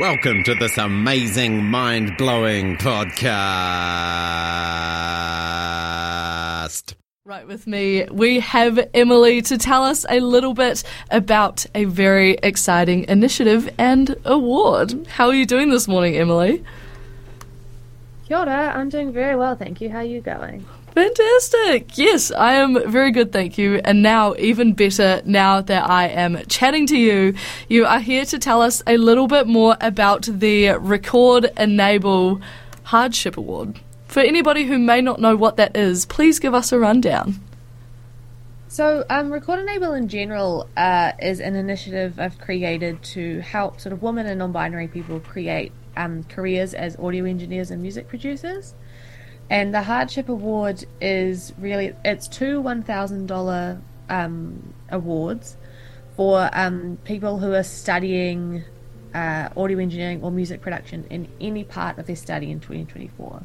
Welcome 0.00 0.42
to 0.44 0.54
this 0.54 0.78
amazing, 0.78 1.62
mind 1.62 2.16
blowing 2.16 2.78
podcast. 2.78 3.04
Right 7.26 7.46
with 7.46 7.66
me, 7.66 8.06
we 8.10 8.40
have 8.40 8.80
Emily 8.94 9.42
to 9.42 9.58
tell 9.58 9.84
us 9.84 10.06
a 10.08 10.20
little 10.20 10.54
bit 10.54 10.84
about 11.10 11.66
a 11.74 11.84
very 11.84 12.38
exciting 12.42 13.04
initiative 13.10 13.68
and 13.76 14.16
award. 14.24 15.06
How 15.06 15.26
are 15.26 15.34
you 15.34 15.44
doing 15.44 15.68
this 15.68 15.86
morning, 15.86 16.16
Emily? 16.16 16.64
Kia 18.26 18.38
ora, 18.38 18.72
I'm 18.74 18.88
doing 18.88 19.12
very 19.12 19.36
well, 19.36 19.54
thank 19.54 19.82
you. 19.82 19.90
How 19.90 19.98
are 19.98 20.04
you 20.04 20.22
going? 20.22 20.64
Fantastic. 21.00 21.96
Yes, 21.96 22.30
I 22.30 22.56
am 22.56 22.90
very 22.90 23.10
good, 23.10 23.32
thank 23.32 23.56
you. 23.56 23.80
And 23.86 24.02
now, 24.02 24.34
even 24.34 24.74
better, 24.74 25.22
now 25.24 25.62
that 25.62 25.88
I 25.88 26.08
am 26.08 26.44
chatting 26.46 26.86
to 26.88 26.98
you, 26.98 27.32
you 27.70 27.86
are 27.86 28.00
here 28.00 28.26
to 28.26 28.38
tell 28.38 28.60
us 28.60 28.82
a 28.86 28.98
little 28.98 29.26
bit 29.26 29.46
more 29.46 29.78
about 29.80 30.28
the 30.30 30.72
Record 30.72 31.52
Enable 31.56 32.42
Hardship 32.82 33.38
Award. 33.38 33.80
For 34.08 34.20
anybody 34.20 34.66
who 34.66 34.78
may 34.78 35.00
not 35.00 35.22
know 35.22 35.36
what 35.36 35.56
that 35.56 35.74
is, 35.74 36.04
please 36.04 36.38
give 36.38 36.52
us 36.52 36.70
a 36.70 36.78
rundown. 36.78 37.40
So, 38.68 39.06
um, 39.08 39.32
Record 39.32 39.58
Enable 39.60 39.94
in 39.94 40.06
general 40.06 40.68
uh, 40.76 41.12
is 41.18 41.40
an 41.40 41.56
initiative 41.56 42.20
I've 42.20 42.38
created 42.38 43.02
to 43.14 43.40
help 43.40 43.80
sort 43.80 43.94
of 43.94 44.02
women 44.02 44.26
and 44.26 44.38
non 44.38 44.52
binary 44.52 44.86
people 44.86 45.18
create 45.18 45.72
um, 45.96 46.24
careers 46.24 46.74
as 46.74 46.98
audio 46.98 47.24
engineers 47.24 47.70
and 47.70 47.80
music 47.80 48.06
producers. 48.06 48.74
And 49.50 49.74
the 49.74 49.82
Hardship 49.82 50.28
Award 50.28 50.84
is 51.00 51.52
really 51.58 51.92
it's 52.04 52.28
two 52.28 52.60
one 52.60 52.84
thousand 52.84 53.26
dollar 53.26 53.82
um, 54.08 54.72
awards 54.90 55.56
for 56.16 56.48
um, 56.52 56.98
people 57.04 57.38
who 57.38 57.52
are 57.52 57.64
studying 57.64 58.62
uh, 59.14 59.48
audio 59.56 59.78
engineering 59.78 60.22
or 60.22 60.30
music 60.30 60.60
production 60.60 61.04
in 61.10 61.28
any 61.40 61.64
part 61.64 61.98
of 61.98 62.06
their 62.06 62.16
study 62.16 62.50
in 62.50 62.60
2024. 62.60 63.42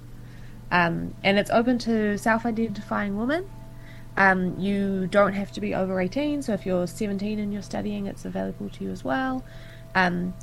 Um, 0.71 1.15
and 1.23 1.39
it's 1.39 1.49
open 1.49 1.77
to 1.79 2.17
self-identifying 2.17 3.17
women. 3.17 3.49
Um, 4.17 4.59
you 4.59 5.07
don't 5.07 5.33
have 5.33 5.51
to 5.53 5.61
be 5.61 5.75
over 5.75 5.99
18, 5.99 6.41
so 6.41 6.53
if 6.53 6.65
you're 6.65 6.87
17 6.87 7.39
and 7.39 7.51
you're 7.51 7.61
studying, 7.61 8.07
it's 8.07 8.25
available 8.25 8.69
to 8.69 8.83
you 8.83 8.91
as 8.91 9.03
well. 9.03 9.43
Um, 9.93 10.33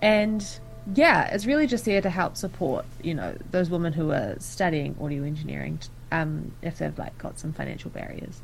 and 0.00 0.44
yeah, 0.94 1.32
it's 1.32 1.46
really 1.46 1.66
just 1.66 1.84
there 1.84 2.00
to 2.00 2.10
help 2.10 2.36
support, 2.36 2.84
you 3.02 3.14
know, 3.14 3.36
those 3.50 3.70
women 3.70 3.92
who 3.92 4.10
are 4.10 4.36
studying 4.38 4.96
audio 5.00 5.22
engineering 5.22 5.78
um, 6.10 6.52
if 6.62 6.78
they've 6.78 6.96
like 6.98 7.16
got 7.18 7.38
some 7.38 7.52
financial 7.52 7.90
barriers. 7.90 8.40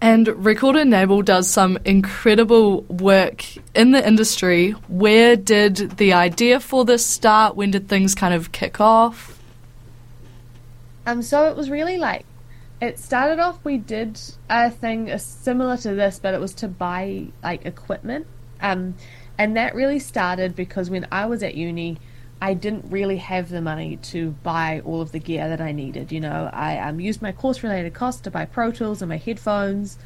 And 0.00 0.28
Record 0.44 0.76
Enable 0.76 1.22
does 1.22 1.48
some 1.48 1.78
incredible 1.84 2.82
work 2.82 3.44
in 3.74 3.92
the 3.92 4.06
industry. 4.06 4.72
Where 4.88 5.34
did 5.34 5.76
the 5.96 6.12
idea 6.12 6.60
for 6.60 6.84
this 6.84 7.06
start? 7.06 7.56
When 7.56 7.70
did 7.70 7.88
things 7.88 8.14
kind 8.14 8.34
of 8.34 8.52
kick 8.52 8.80
off? 8.80 9.38
Um, 11.06 11.22
so 11.22 11.48
it 11.48 11.56
was 11.56 11.70
really 11.70 11.96
like 11.96 12.26
it 12.80 12.98
started 12.98 13.38
off. 13.38 13.64
We 13.64 13.78
did 13.78 14.20
a 14.50 14.70
thing 14.70 15.16
similar 15.18 15.76
to 15.78 15.94
this, 15.94 16.18
but 16.18 16.34
it 16.34 16.40
was 16.40 16.54
to 16.54 16.68
buy 16.68 17.26
like 17.42 17.64
equipment. 17.64 18.26
Um, 18.60 18.94
and 19.38 19.56
that 19.56 19.74
really 19.74 19.98
started 19.98 20.54
because 20.54 20.90
when 20.90 21.06
I 21.10 21.26
was 21.26 21.42
at 21.42 21.54
uni, 21.54 21.98
I 22.40 22.54
didn't 22.54 22.90
really 22.90 23.16
have 23.18 23.48
the 23.48 23.60
money 23.60 23.96
to 23.96 24.30
buy 24.42 24.82
all 24.84 25.00
of 25.00 25.12
the 25.12 25.18
gear 25.18 25.48
that 25.48 25.60
I 25.60 25.72
needed. 25.72 26.12
You 26.12 26.20
know, 26.20 26.50
I 26.52 26.78
um, 26.78 27.00
used 27.00 27.22
my 27.22 27.32
course 27.32 27.62
related 27.62 27.94
costs 27.94 28.20
to 28.22 28.30
buy 28.30 28.44
Pro 28.44 28.70
Tools 28.70 29.02
and 29.02 29.08
my 29.08 29.16
headphones. 29.16 29.98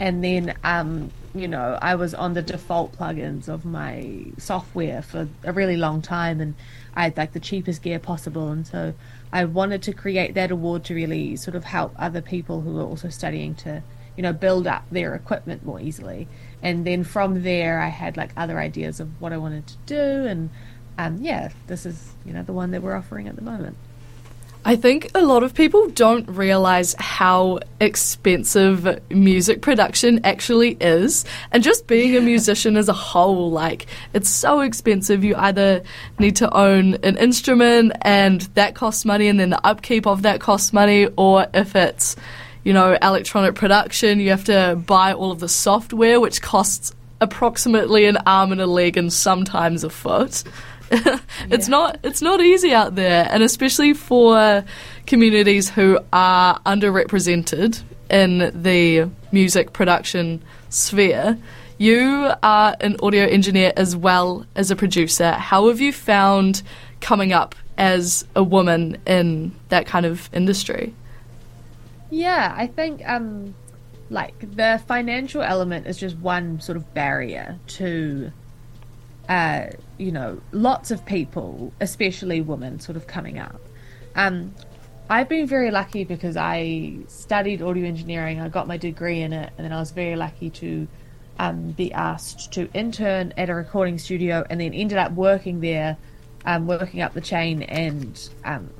And 0.00 0.24
then, 0.24 0.54
um, 0.64 1.10
you 1.34 1.46
know, 1.46 1.78
I 1.82 1.94
was 1.96 2.14
on 2.14 2.34
the 2.34 2.42
default 2.42 2.96
plugins 2.96 3.48
of 3.48 3.64
my 3.64 4.24
software 4.38 5.02
for 5.02 5.28
a 5.42 5.52
really 5.52 5.76
long 5.76 6.00
time 6.00 6.40
and 6.40 6.54
I 6.94 7.04
had 7.04 7.16
like 7.16 7.32
the 7.32 7.40
cheapest 7.40 7.82
gear 7.82 7.98
possible. 7.98 8.48
And 8.48 8.66
so 8.66 8.94
I 9.32 9.44
wanted 9.44 9.82
to 9.82 9.92
create 9.92 10.34
that 10.34 10.50
award 10.50 10.84
to 10.84 10.94
really 10.94 11.36
sort 11.36 11.54
of 11.54 11.64
help 11.64 11.92
other 11.98 12.22
people 12.22 12.62
who 12.62 12.78
are 12.80 12.84
also 12.84 13.08
studying 13.08 13.54
to, 13.56 13.82
you 14.16 14.22
know, 14.22 14.32
build 14.32 14.66
up 14.66 14.84
their 14.90 15.14
equipment 15.14 15.64
more 15.64 15.80
easily 15.80 16.28
and 16.64 16.86
then 16.86 17.04
from 17.04 17.42
there 17.42 17.78
I 17.78 17.88
had 17.88 18.16
like 18.16 18.32
other 18.36 18.58
ideas 18.58 18.98
of 18.98 19.20
what 19.20 19.32
I 19.32 19.36
wanted 19.36 19.66
to 19.68 19.76
do 19.86 20.26
and 20.26 20.50
um, 20.98 21.18
yeah 21.20 21.50
this 21.68 21.86
is 21.86 22.12
you 22.24 22.32
know 22.32 22.42
the 22.42 22.52
one 22.52 22.72
that 22.72 22.82
we're 22.82 22.96
offering 22.96 23.28
at 23.28 23.36
the 23.36 23.42
moment 23.42 23.76
I 24.66 24.76
think 24.76 25.10
a 25.14 25.20
lot 25.20 25.42
of 25.42 25.52
people 25.52 25.90
don't 25.90 26.26
realize 26.26 26.96
how 26.98 27.58
expensive 27.80 28.98
music 29.10 29.60
production 29.60 30.24
actually 30.24 30.78
is. 30.80 31.26
And 31.52 31.62
just 31.62 31.86
being 31.86 32.16
a 32.16 32.22
musician 32.22 32.78
as 32.78 32.88
a 32.88 32.94
whole, 32.94 33.50
like, 33.50 33.84
it's 34.14 34.30
so 34.30 34.60
expensive. 34.60 35.22
You 35.22 35.36
either 35.36 35.82
need 36.18 36.36
to 36.36 36.50
own 36.56 36.94
an 37.02 37.18
instrument 37.18 37.92
and 38.00 38.40
that 38.54 38.74
costs 38.74 39.04
money, 39.04 39.28
and 39.28 39.38
then 39.38 39.50
the 39.50 39.66
upkeep 39.66 40.06
of 40.06 40.22
that 40.22 40.40
costs 40.40 40.72
money, 40.72 41.08
or 41.18 41.46
if 41.52 41.76
it's 41.76 42.16
you 42.64 42.72
know, 42.72 42.98
electronic 43.00 43.54
production. 43.54 44.20
You 44.20 44.30
have 44.30 44.44
to 44.44 44.82
buy 44.86 45.12
all 45.12 45.30
of 45.30 45.40
the 45.40 45.48
software, 45.48 46.18
which 46.18 46.42
costs 46.42 46.92
approximately 47.20 48.06
an 48.06 48.16
arm 48.26 48.52
and 48.52 48.60
a 48.60 48.66
leg 48.66 48.96
and 48.96 49.12
sometimes 49.12 49.84
a 49.84 49.90
foot. 49.90 50.42
it's 50.90 51.68
yeah. 51.68 51.70
not 51.70 51.98
it's 52.02 52.22
not 52.22 52.40
easy 52.40 52.72
out 52.72 52.94
there, 52.94 53.28
and 53.30 53.42
especially 53.42 53.94
for 53.94 54.64
communities 55.06 55.68
who 55.68 55.98
are 56.12 56.58
underrepresented 56.60 57.82
in 58.10 58.50
the 58.62 59.10
music 59.32 59.72
production 59.72 60.42
sphere. 60.68 61.38
You 61.76 62.32
are 62.42 62.76
an 62.80 62.96
audio 63.02 63.24
engineer 63.24 63.72
as 63.76 63.96
well 63.96 64.46
as 64.54 64.70
a 64.70 64.76
producer. 64.76 65.32
How 65.32 65.68
have 65.68 65.80
you 65.80 65.92
found 65.92 66.62
coming 67.00 67.32
up 67.32 67.54
as 67.76 68.24
a 68.36 68.44
woman 68.44 68.98
in 69.06 69.52
that 69.70 69.86
kind 69.86 70.06
of 70.06 70.30
industry? 70.32 70.94
Yeah, 72.14 72.54
I 72.56 72.68
think 72.68 73.02
um, 73.08 73.56
like 74.08 74.38
the 74.54 74.80
financial 74.86 75.42
element 75.42 75.88
is 75.88 75.98
just 75.98 76.16
one 76.18 76.60
sort 76.60 76.76
of 76.76 76.94
barrier 76.94 77.58
to, 77.66 78.30
uh, 79.28 79.66
you 79.98 80.12
know, 80.12 80.40
lots 80.52 80.92
of 80.92 81.04
people, 81.04 81.72
especially 81.80 82.40
women, 82.40 82.78
sort 82.78 82.96
of 82.96 83.08
coming 83.08 83.40
up. 83.40 83.60
Um, 84.14 84.54
I've 85.10 85.28
been 85.28 85.48
very 85.48 85.72
lucky 85.72 86.04
because 86.04 86.36
I 86.36 86.98
studied 87.08 87.60
audio 87.60 87.84
engineering. 87.84 88.40
I 88.40 88.48
got 88.48 88.68
my 88.68 88.76
degree 88.76 89.20
in 89.20 89.32
it, 89.32 89.52
and 89.58 89.64
then 89.64 89.72
I 89.72 89.80
was 89.80 89.90
very 89.90 90.14
lucky 90.14 90.50
to 90.50 90.86
um, 91.40 91.72
be 91.72 91.92
asked 91.92 92.52
to 92.52 92.70
intern 92.74 93.34
at 93.36 93.50
a 93.50 93.54
recording 93.56 93.98
studio, 93.98 94.46
and 94.48 94.60
then 94.60 94.72
ended 94.72 94.98
up 94.98 95.10
working 95.14 95.58
there, 95.58 95.96
um, 96.46 96.68
working 96.68 97.02
up 97.02 97.12
the 97.12 97.20
chain, 97.20 97.62
and 97.62 98.28
um, 98.44 98.70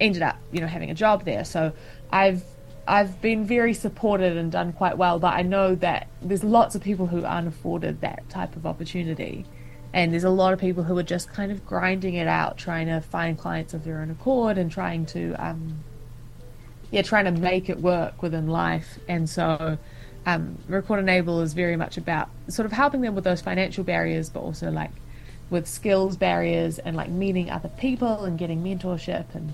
ended 0.00 0.22
up, 0.22 0.36
you 0.52 0.60
know, 0.60 0.68
having 0.68 0.92
a 0.92 0.94
job 0.94 1.24
there. 1.24 1.44
So 1.44 1.72
I've 2.12 2.44
I've 2.86 3.20
been 3.20 3.46
very 3.46 3.72
supported 3.72 4.36
and 4.36 4.52
done 4.52 4.72
quite 4.72 4.98
well, 4.98 5.18
but 5.18 5.34
I 5.34 5.42
know 5.42 5.74
that 5.76 6.08
there's 6.20 6.44
lots 6.44 6.74
of 6.74 6.82
people 6.82 7.06
who 7.06 7.24
aren't 7.24 7.48
afforded 7.48 8.00
that 8.02 8.28
type 8.28 8.56
of 8.56 8.66
opportunity. 8.66 9.46
And 9.92 10.12
there's 10.12 10.24
a 10.24 10.30
lot 10.30 10.52
of 10.52 10.58
people 10.58 10.82
who 10.82 10.98
are 10.98 11.04
just 11.04 11.32
kind 11.32 11.52
of 11.52 11.64
grinding 11.64 12.14
it 12.14 12.26
out, 12.26 12.58
trying 12.58 12.88
to 12.88 13.00
find 13.00 13.38
clients 13.38 13.74
of 13.74 13.84
their 13.84 14.00
own 14.00 14.10
accord 14.10 14.58
and 14.58 14.70
trying 14.70 15.06
to, 15.06 15.34
um, 15.34 15.84
yeah, 16.90 17.02
trying 17.02 17.24
to 17.26 17.30
make 17.30 17.70
it 17.70 17.80
work 17.80 18.20
within 18.20 18.48
life. 18.48 18.98
And 19.08 19.30
so, 19.30 19.78
um, 20.26 20.58
Record 20.68 20.98
Enable 20.98 21.40
is 21.40 21.52
very 21.52 21.76
much 21.76 21.96
about 21.96 22.28
sort 22.48 22.66
of 22.66 22.72
helping 22.72 23.02
them 23.02 23.14
with 23.14 23.24
those 23.24 23.40
financial 23.40 23.84
barriers, 23.84 24.28
but 24.28 24.40
also 24.40 24.70
like 24.70 24.90
with 25.48 25.66
skills 25.68 26.16
barriers 26.16 26.78
and 26.78 26.96
like 26.96 27.08
meeting 27.08 27.50
other 27.50 27.68
people 27.68 28.24
and 28.24 28.38
getting 28.38 28.62
mentorship 28.62 29.26
and 29.34 29.52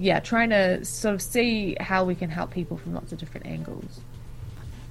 yeah, 0.00 0.18
trying 0.20 0.50
to 0.50 0.84
sort 0.84 1.14
of 1.14 1.22
see 1.22 1.76
how 1.78 2.04
we 2.04 2.14
can 2.14 2.30
help 2.30 2.50
people 2.50 2.76
from 2.76 2.94
lots 2.94 3.12
of 3.12 3.18
different 3.18 3.46
angles. 3.46 4.00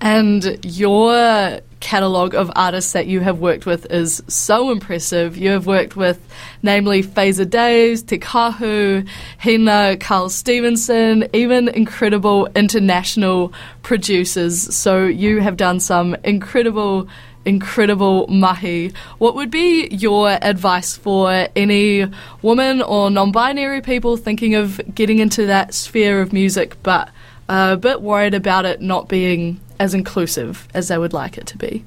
And 0.01 0.63
your 0.63 1.59
catalogue 1.81 2.33
of 2.33 2.49
artists 2.55 2.93
that 2.93 3.07
you 3.07 3.19
have 3.19 3.39
worked 3.39 3.65
with 3.65 3.85
is 3.91 4.23
so 4.27 4.71
impressive. 4.71 5.35
You 5.35 5.49
have 5.49 5.65
worked 5.65 5.97
with, 5.97 6.21
namely, 6.63 7.03
Phaser 7.03 7.49
Days, 7.49 8.01
Te 8.03 8.17
Kahu, 8.17 9.05
Hina, 9.39 9.97
Carl 9.97 10.29
Stevenson, 10.29 11.27
even 11.33 11.67
incredible 11.67 12.47
international 12.55 13.51
producers. 13.83 14.73
So 14.73 15.05
you 15.05 15.41
have 15.41 15.57
done 15.57 15.81
some 15.81 16.15
incredible 16.23 17.09
incredible 17.45 18.27
mahi. 18.27 18.91
What 19.17 19.35
would 19.35 19.51
be 19.51 19.87
your 19.87 20.29
advice 20.29 20.95
for 20.95 21.47
any 21.55 22.07
woman 22.41 22.81
or 22.81 23.09
non 23.09 23.31
binary 23.31 23.81
people 23.81 24.17
thinking 24.17 24.55
of 24.55 24.81
getting 24.93 25.19
into 25.19 25.45
that 25.45 25.73
sphere 25.73 26.21
of 26.21 26.33
music 26.33 26.81
but 26.83 27.09
uh, 27.47 27.71
a 27.73 27.77
bit 27.77 28.01
worried 28.01 28.33
about 28.33 28.65
it 28.65 28.81
not 28.81 29.07
being 29.09 29.59
as 29.79 29.93
inclusive 29.93 30.67
as 30.73 30.89
they 30.89 30.97
would 30.97 31.13
like 31.13 31.37
it 31.37 31.47
to 31.47 31.57
be? 31.57 31.83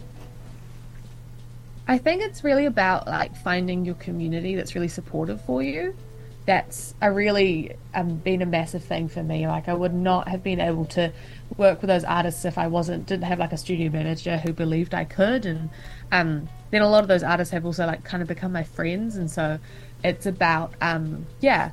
I 1.86 1.98
think 1.98 2.22
it's 2.22 2.42
really 2.42 2.66
about 2.66 3.06
like 3.06 3.36
finding 3.36 3.84
your 3.84 3.96
community 3.96 4.54
that's 4.54 4.74
really 4.74 4.88
supportive 4.88 5.44
for 5.44 5.62
you. 5.62 5.94
That's 6.44 6.94
a 7.00 7.12
really 7.12 7.76
um, 7.94 8.16
been 8.16 8.42
a 8.42 8.46
massive 8.46 8.82
thing 8.82 9.08
for 9.08 9.22
me. 9.22 9.46
Like 9.46 9.68
I 9.68 9.74
would 9.74 9.94
not 9.94 10.28
have 10.28 10.42
been 10.42 10.60
able 10.60 10.86
to 10.86 11.12
work 11.56 11.80
with 11.80 11.88
those 11.88 12.04
artists 12.04 12.44
if 12.44 12.58
I 12.58 12.66
wasn't 12.66 13.06
didn't 13.06 13.24
have 13.24 13.38
like 13.38 13.52
a 13.52 13.58
studio 13.58 13.90
manager 13.90 14.38
who 14.38 14.52
believed 14.52 14.94
I 14.94 15.04
could 15.04 15.46
and 15.46 15.70
um 16.10 16.48
then 16.72 16.80
a 16.80 16.88
lot 16.88 17.04
of 17.04 17.08
those 17.08 17.22
artists 17.22 17.52
have 17.52 17.66
also 17.66 17.86
like 17.86 18.02
kind 18.02 18.22
of 18.22 18.28
become 18.28 18.50
my 18.50 18.64
friends, 18.64 19.16
and 19.16 19.30
so 19.30 19.58
it's 20.02 20.26
about 20.26 20.72
um, 20.80 21.26
yeah, 21.40 21.70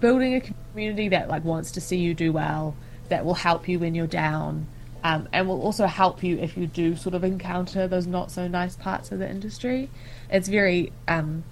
building 0.00 0.34
a 0.34 0.40
community 0.40 1.08
that 1.08 1.28
like 1.28 1.44
wants 1.44 1.70
to 1.72 1.80
see 1.80 1.96
you 1.98 2.14
do 2.14 2.32
well, 2.32 2.74
that 3.08 3.24
will 3.24 3.34
help 3.34 3.68
you 3.68 3.78
when 3.78 3.94
you're 3.94 4.08
down, 4.08 4.66
um, 5.04 5.28
and 5.32 5.48
will 5.48 5.62
also 5.62 5.86
help 5.86 6.24
you 6.24 6.36
if 6.38 6.56
you 6.56 6.66
do 6.66 6.96
sort 6.96 7.14
of 7.14 7.22
encounter 7.22 7.86
those 7.86 8.08
not 8.08 8.32
so 8.32 8.48
nice 8.48 8.74
parts 8.74 9.12
of 9.12 9.20
the 9.20 9.30
industry. 9.30 9.88
It's 10.28 10.48
very 10.48 10.92
um, 11.06 11.44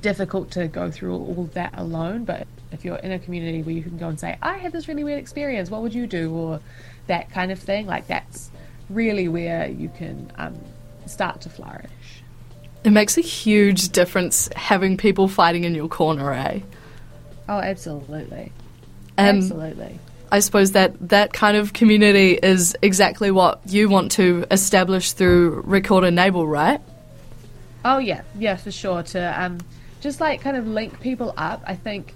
difficult 0.00 0.50
to 0.52 0.68
go 0.68 0.90
through 0.90 1.14
all 1.14 1.50
that 1.54 1.78
alone, 1.78 2.24
but 2.24 2.46
if 2.72 2.84
you're 2.84 2.96
in 2.96 3.12
a 3.12 3.18
community 3.18 3.62
where 3.62 3.74
you 3.74 3.82
can 3.82 3.96
go 3.98 4.08
and 4.08 4.18
say, 4.18 4.36
I 4.42 4.58
had 4.58 4.72
this 4.72 4.88
really 4.88 5.04
weird 5.04 5.18
experience, 5.18 5.70
what 5.70 5.82
would 5.82 5.94
you 5.94 6.06
do? 6.06 6.32
Or 6.34 6.60
that 7.06 7.30
kind 7.30 7.52
of 7.52 7.58
thing, 7.58 7.86
like 7.86 8.06
that's 8.06 8.50
really 8.90 9.28
where 9.28 9.68
you 9.68 9.88
can 9.96 10.30
um, 10.36 10.58
start 11.06 11.40
to 11.42 11.48
flourish. 11.48 11.90
It 12.84 12.90
makes 12.90 13.18
a 13.18 13.20
huge 13.20 13.90
difference 13.90 14.48
having 14.54 14.96
people 14.96 15.28
fighting 15.28 15.64
in 15.64 15.74
your 15.74 15.88
corner, 15.88 16.32
eh? 16.32 16.60
Oh, 17.48 17.58
absolutely. 17.58 18.52
And 19.16 19.38
absolutely. 19.38 19.98
I 20.30 20.40
suppose 20.40 20.72
that 20.72 21.08
that 21.08 21.32
kind 21.32 21.56
of 21.56 21.72
community 21.72 22.32
is 22.34 22.76
exactly 22.82 23.30
what 23.30 23.60
you 23.66 23.88
want 23.88 24.12
to 24.12 24.44
establish 24.50 25.12
through 25.12 25.62
Record 25.64 26.04
Enable, 26.04 26.46
right? 26.46 26.80
Oh 27.84 27.98
yeah, 27.98 28.22
yeah, 28.36 28.56
for 28.56 28.72
sure. 28.72 29.04
To 29.04 29.42
um, 29.42 29.58
just 30.06 30.20
like 30.20 30.40
kind 30.40 30.56
of 30.56 30.68
link 30.68 31.00
people 31.00 31.34
up. 31.36 31.62
I 31.66 31.74
think 31.74 32.14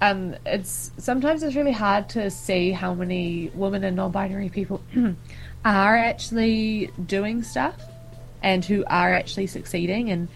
um, 0.00 0.36
it's 0.46 0.92
sometimes 0.98 1.42
it's 1.42 1.56
really 1.56 1.72
hard 1.72 2.08
to 2.10 2.30
see 2.30 2.70
how 2.70 2.94
many 2.94 3.50
women 3.54 3.82
and 3.82 3.96
non-binary 3.96 4.50
people 4.50 4.80
are 5.64 5.96
actually 5.96 6.90
doing 7.04 7.42
stuff 7.42 7.80
and 8.40 8.64
who 8.64 8.84
are 8.86 9.12
actually 9.14 9.48
succeeding 9.48 10.10
and 10.10 10.28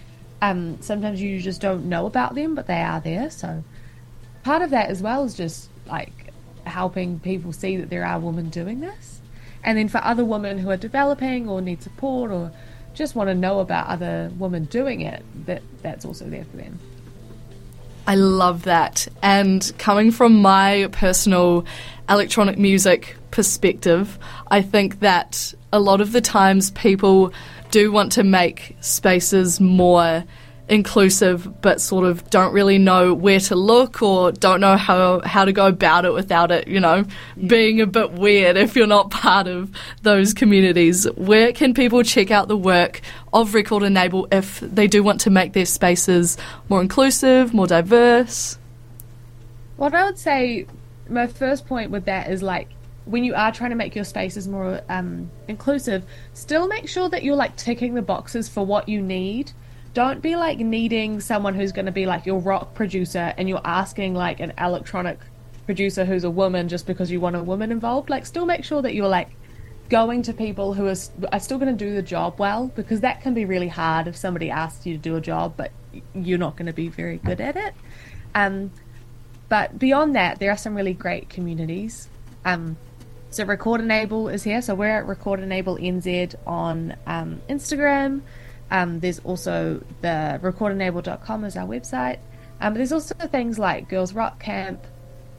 um, 0.42 0.80
sometimes 0.82 1.20
you 1.20 1.40
just 1.40 1.60
don't 1.60 1.84
know 1.84 2.06
about 2.06 2.34
them 2.34 2.54
but 2.54 2.66
they 2.66 2.80
are 2.80 3.00
there 3.00 3.28
so 3.28 3.64
part 4.44 4.62
of 4.62 4.70
that 4.70 4.88
as 4.88 5.02
well 5.02 5.24
is 5.24 5.34
just 5.34 5.68
like 5.86 6.32
helping 6.64 7.18
people 7.18 7.52
see 7.52 7.76
that 7.76 7.90
there 7.90 8.04
are 8.06 8.20
women 8.20 8.48
doing 8.50 8.80
this 8.80 9.20
and 9.64 9.76
then 9.76 9.88
for 9.88 9.98
other 10.04 10.24
women 10.24 10.58
who 10.58 10.70
are 10.70 10.76
developing 10.76 11.48
or 11.48 11.60
need 11.60 11.82
support 11.82 12.30
or 12.30 12.52
just 12.96 13.14
want 13.14 13.28
to 13.28 13.34
know 13.34 13.60
about 13.60 13.86
other 13.86 14.30
women 14.38 14.64
doing 14.64 15.02
it 15.02 15.22
that 15.46 15.62
that's 15.82 16.04
also 16.04 16.28
there 16.28 16.44
for 16.44 16.56
them 16.56 16.78
I 18.06 18.14
love 18.14 18.62
that. 18.64 19.08
And 19.20 19.72
coming 19.78 20.12
from 20.12 20.40
my 20.40 20.88
personal 20.92 21.66
electronic 22.08 22.56
music 22.56 23.16
perspective, 23.32 24.18
I 24.48 24.62
think 24.62 25.00
that 25.00 25.52
a 25.72 25.80
lot 25.80 26.00
of 26.00 26.12
the 26.12 26.20
times 26.20 26.70
people 26.70 27.32
do 27.70 27.90
want 27.90 28.12
to 28.12 28.22
make 28.22 28.76
spaces 28.80 29.60
more 29.60 30.24
inclusive 30.68 31.60
but 31.60 31.80
sort 31.80 32.04
of 32.04 32.28
don't 32.30 32.52
really 32.52 32.78
know 32.78 33.14
where 33.14 33.38
to 33.38 33.54
look 33.54 34.02
or 34.02 34.32
don't 34.32 34.60
know 34.60 34.76
how 34.76 35.20
how 35.20 35.44
to 35.44 35.52
go 35.52 35.66
about 35.66 36.04
it 36.04 36.12
without 36.12 36.50
it, 36.50 36.66
you 36.66 36.80
know, 36.80 37.04
being 37.46 37.80
a 37.80 37.86
bit 37.86 38.12
weird 38.12 38.56
if 38.56 38.74
you're 38.74 38.86
not 38.86 39.10
part 39.10 39.46
of 39.46 39.70
those 40.02 40.34
communities. 40.34 41.04
Where 41.16 41.52
can 41.52 41.72
people 41.74 42.02
check 42.02 42.30
out 42.30 42.48
the 42.48 42.56
work 42.56 43.00
of 43.32 43.54
Record 43.54 43.84
Enable 43.84 44.26
if 44.32 44.60
they 44.60 44.88
do 44.88 45.02
want 45.02 45.20
to 45.22 45.30
make 45.30 45.52
their 45.52 45.66
spaces 45.66 46.36
more 46.68 46.80
inclusive, 46.80 47.54
more 47.54 47.66
diverse? 47.66 48.58
What 49.76 49.94
I 49.94 50.04
would 50.04 50.18
say 50.18 50.66
my 51.08 51.26
first 51.28 51.66
point 51.66 51.90
with 51.90 52.06
that 52.06 52.30
is 52.30 52.42
like 52.42 52.68
when 53.04 53.22
you 53.22 53.34
are 53.34 53.52
trying 53.52 53.70
to 53.70 53.76
make 53.76 53.94
your 53.94 54.04
spaces 54.04 54.48
more 54.48 54.80
um, 54.88 55.30
inclusive, 55.46 56.04
still 56.34 56.66
make 56.66 56.88
sure 56.88 57.08
that 57.08 57.22
you're 57.22 57.36
like 57.36 57.54
ticking 57.54 57.94
the 57.94 58.02
boxes 58.02 58.48
for 58.48 58.66
what 58.66 58.88
you 58.88 59.00
need 59.00 59.52
don't 59.96 60.20
be 60.20 60.36
like 60.36 60.58
needing 60.58 61.20
someone 61.20 61.54
who's 61.54 61.72
going 61.72 61.86
to 61.86 61.90
be 61.90 62.04
like 62.04 62.26
your 62.26 62.38
rock 62.38 62.74
producer 62.74 63.32
and 63.38 63.48
you're 63.48 63.62
asking 63.64 64.12
like 64.12 64.40
an 64.40 64.52
electronic 64.58 65.18
producer 65.64 66.04
who's 66.04 66.22
a 66.22 66.28
woman 66.28 66.68
just 66.68 66.86
because 66.86 67.10
you 67.10 67.18
want 67.18 67.34
a 67.34 67.42
woman 67.42 67.72
involved. 67.72 68.10
Like, 68.10 68.26
still 68.26 68.44
make 68.44 68.62
sure 68.62 68.82
that 68.82 68.94
you're 68.94 69.08
like 69.08 69.30
going 69.88 70.20
to 70.20 70.34
people 70.34 70.74
who 70.74 70.86
are, 70.86 70.96
are 71.32 71.40
still 71.40 71.56
going 71.56 71.74
to 71.74 71.84
do 71.84 71.94
the 71.94 72.02
job 72.02 72.38
well 72.38 72.66
because 72.76 73.00
that 73.00 73.22
can 73.22 73.32
be 73.32 73.46
really 73.46 73.68
hard 73.68 74.06
if 74.06 74.16
somebody 74.16 74.50
asks 74.50 74.84
you 74.84 74.92
to 74.92 74.98
do 74.98 75.16
a 75.16 75.20
job 75.20 75.54
but 75.56 75.70
you're 76.12 76.36
not 76.36 76.56
going 76.56 76.66
to 76.66 76.74
be 76.74 76.88
very 76.88 77.16
good 77.16 77.40
at 77.40 77.56
it. 77.56 77.72
Um, 78.34 78.72
but 79.48 79.78
beyond 79.78 80.14
that, 80.14 80.40
there 80.40 80.50
are 80.50 80.58
some 80.58 80.74
really 80.74 80.92
great 80.92 81.30
communities. 81.30 82.10
Um, 82.44 82.76
so 83.30 83.44
Record 83.46 83.80
Enable 83.80 84.28
is 84.28 84.42
here. 84.42 84.60
So 84.60 84.74
we're 84.74 84.98
at 84.98 85.06
Record 85.06 85.40
Enable 85.40 85.78
NZ 85.78 86.34
on 86.46 86.96
um, 87.06 87.40
Instagram. 87.48 88.20
Um, 88.70 89.00
there's 89.00 89.20
also 89.20 89.82
the 90.02 90.40
recordenable.com 90.42 91.44
is 91.44 91.56
our 91.56 91.66
website. 91.66 92.18
Um, 92.60 92.74
there's 92.74 92.92
also 92.92 93.14
things 93.14 93.58
like 93.58 93.88
Girls 93.88 94.12
Rock 94.12 94.40
Camp. 94.40 94.84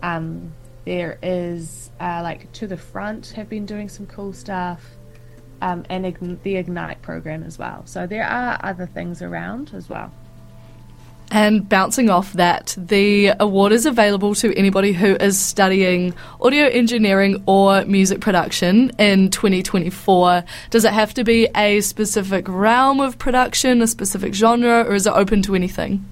Um, 0.02 0.54
there 0.86 1.18
is 1.22 1.90
uh, 2.00 2.22
like 2.24 2.52
To 2.54 2.68
the 2.68 2.78
Front 2.78 3.28
have 3.32 3.50
been 3.50 3.66
doing 3.66 3.90
some 3.90 4.06
cool 4.06 4.34
stuff. 4.34 4.84
Um, 5.60 5.86
and 5.90 6.06
the 6.44 6.56
Ignite 6.56 7.02
program 7.02 7.42
as 7.42 7.58
well. 7.58 7.82
So 7.86 8.06
there 8.06 8.28
are 8.28 8.60
other 8.62 8.86
things 8.86 9.24
around 9.24 9.72
as 9.74 9.90
well. 9.90 10.12
And 11.30 11.68
bouncing 11.68 12.10
off 12.10 12.34
that, 12.34 12.74
the 12.78 13.34
award 13.40 13.74
is 13.74 13.86
available 13.86 14.34
to 14.36 14.58
anybody 14.58 14.94
who 14.94 15.16
is 15.16 15.38
studying 15.38 16.14
audio 16.40 16.68
engineering 16.68 17.44
or 17.46 17.84
music 17.84 18.22
production 18.22 18.92
in 18.98 19.30
2024. 19.30 20.44
Does 20.70 20.86
it 20.86 20.94
have 20.94 21.14
to 21.16 21.26
be 21.26 21.50
a 21.56 21.82
specific 21.82 22.48
realm 22.48 23.02
of 23.02 23.18
production, 23.18 23.82
a 23.82 23.88
specific 23.88 24.34
genre, 24.34 24.86
or 24.86 24.96
is 24.96 25.06
it 25.06 25.12
open 25.12 25.42
to 25.44 25.56
anything? 25.56 26.06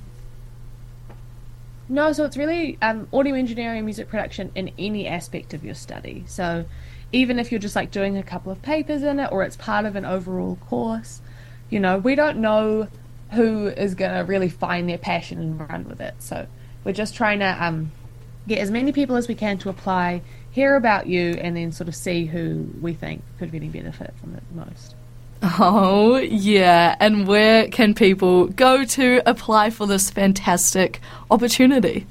No, 1.87 2.11
so 2.11 2.25
it's 2.25 2.35
really 2.35 2.77
um, 2.81 3.07
audio 3.13 3.35
engineering, 3.35 3.77
and 3.77 3.85
music 3.85 4.09
production 4.09 4.51
in 4.55 4.71
any 4.77 5.07
aspect 5.07 5.53
of 5.53 5.63
your 5.63 5.75
study. 5.75 6.25
So 6.27 6.65
even 7.11 7.39
if 7.39 7.51
you're 7.51 7.59
just 7.59 7.75
like 7.75 7.91
doing 7.91 8.17
a 8.17 8.23
couple 8.23 8.51
of 8.51 8.61
papers 8.61 9.03
in 9.03 9.19
it 9.19 9.31
or 9.31 9.43
it's 9.43 9.55
part 9.55 9.85
of 9.85 9.95
an 9.95 10.03
overall 10.03 10.57
course, 10.67 11.21
you 11.69 11.79
know, 11.79 11.99
we 11.99 12.15
don't 12.15 12.39
know 12.39 12.87
who 13.35 13.67
is 13.67 13.95
going 13.95 14.13
to 14.13 14.19
really 14.21 14.49
find 14.49 14.89
their 14.89 14.97
passion 14.97 15.39
and 15.39 15.69
run 15.69 15.87
with 15.87 16.01
it. 16.01 16.15
So 16.19 16.47
we're 16.83 16.93
just 16.93 17.15
trying 17.15 17.39
to 17.39 17.63
um, 17.63 17.91
get 18.47 18.59
as 18.59 18.71
many 18.71 18.91
people 18.91 19.15
as 19.15 19.27
we 19.27 19.35
can 19.35 19.57
to 19.59 19.69
apply, 19.69 20.21
hear 20.51 20.75
about 20.75 21.07
you, 21.07 21.31
and 21.31 21.55
then 21.55 21.71
sort 21.71 21.87
of 21.87 21.95
see 21.95 22.25
who 22.25 22.67
we 22.81 22.93
think 22.93 23.21
could 23.37 23.53
really 23.53 23.69
benefit 23.69 24.13
from 24.19 24.35
it 24.35 24.43
most. 24.53 24.95
Oh, 25.41 26.17
yeah. 26.17 26.95
And 26.99 27.27
where 27.27 27.67
can 27.67 27.93
people 27.93 28.47
go 28.47 28.85
to 28.85 29.21
apply 29.25 29.69
for 29.69 29.85
this 29.85 30.09
fantastic 30.09 30.99
opportunity? 31.29 32.07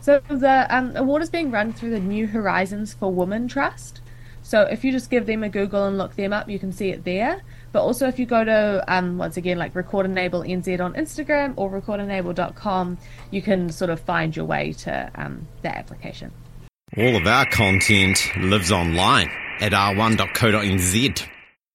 So, 0.00 0.22
the 0.28 0.66
um, 0.74 0.96
award 0.96 1.22
is 1.22 1.30
being 1.30 1.50
run 1.50 1.72
through 1.72 1.90
the 1.90 2.00
New 2.00 2.28
Horizons 2.28 2.94
for 2.94 3.12
Women 3.12 3.48
Trust. 3.48 4.00
So, 4.46 4.60
if 4.60 4.84
you 4.84 4.92
just 4.92 5.10
give 5.10 5.26
them 5.26 5.42
a 5.42 5.48
Google 5.48 5.86
and 5.86 5.98
look 5.98 6.14
them 6.14 6.32
up, 6.32 6.48
you 6.48 6.60
can 6.60 6.70
see 6.70 6.90
it 6.90 7.02
there. 7.02 7.42
But 7.72 7.82
also, 7.82 8.06
if 8.06 8.20
you 8.20 8.26
go 8.26 8.44
to, 8.44 8.84
um, 8.86 9.18
once 9.18 9.36
again, 9.36 9.58
like 9.58 9.74
Record 9.74 10.06
Enable 10.06 10.42
NZ 10.42 10.78
on 10.78 10.94
Instagram 10.94 11.54
or 11.56 11.68
recordenable.com, 11.68 12.96
you 13.32 13.42
can 13.42 13.70
sort 13.70 13.90
of 13.90 13.98
find 13.98 14.36
your 14.36 14.44
way 14.44 14.72
to 14.72 15.10
um, 15.16 15.48
that 15.62 15.74
application. 15.74 16.30
All 16.96 17.16
of 17.16 17.26
our 17.26 17.44
content 17.46 18.20
lives 18.36 18.70
online 18.70 19.30
at 19.58 19.72
r1.co.nz. 19.72 21.28